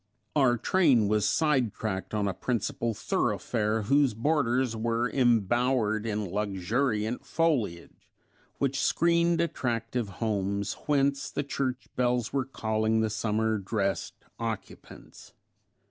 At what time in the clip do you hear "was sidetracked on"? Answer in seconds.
1.07-2.27